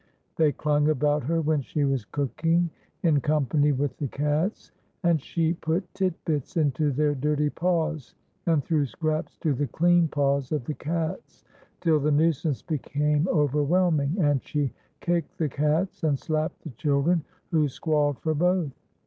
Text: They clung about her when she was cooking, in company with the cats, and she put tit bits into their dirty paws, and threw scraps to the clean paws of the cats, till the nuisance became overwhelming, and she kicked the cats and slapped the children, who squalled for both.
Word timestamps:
They 0.35 0.51
clung 0.51 0.89
about 0.89 1.25
her 1.25 1.41
when 1.41 1.61
she 1.61 1.83
was 1.83 2.05
cooking, 2.05 2.71
in 3.03 3.19
company 3.21 3.71
with 3.71 3.97
the 3.97 4.07
cats, 4.07 4.71
and 5.03 5.21
she 5.21 5.53
put 5.53 5.93
tit 5.93 6.15
bits 6.25 6.57
into 6.57 6.91
their 6.91 7.13
dirty 7.13 7.51
paws, 7.51 8.15
and 8.47 8.63
threw 8.63 8.87
scraps 8.87 9.37
to 9.41 9.53
the 9.53 9.67
clean 9.67 10.07
paws 10.07 10.51
of 10.51 10.63
the 10.65 10.73
cats, 10.73 11.43
till 11.81 11.99
the 11.99 12.09
nuisance 12.09 12.63
became 12.63 13.27
overwhelming, 13.27 14.17
and 14.19 14.41
she 14.43 14.73
kicked 15.01 15.37
the 15.37 15.49
cats 15.49 16.03
and 16.03 16.17
slapped 16.17 16.63
the 16.63 16.71
children, 16.71 17.23
who 17.51 17.67
squalled 17.67 18.17
for 18.23 18.33
both. 18.33 18.71